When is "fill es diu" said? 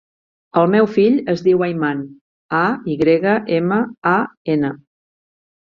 0.93-1.61